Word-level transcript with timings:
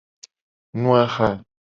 Nu 0.73 0.89
aha. 1.03 1.29